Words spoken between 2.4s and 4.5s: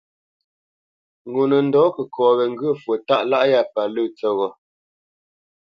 ŋgyə̂ fwo tâʼ lâʼ yá pa lə̂ tsəghó.